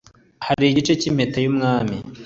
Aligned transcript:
hari 0.47 0.65
igice 0.67 0.93
cy 1.01 1.07
impeta 1.09 1.37
y 1.41 1.49
umwami 1.51 1.95